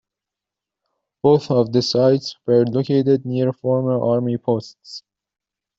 Both 1.21 1.51
of 1.51 1.73
the 1.73 1.83
sites 1.83 2.35
were 2.47 2.65
located 2.65 3.23
near 3.23 3.53
former 3.53 4.03
Army 4.03 4.39
posts. 4.39 5.03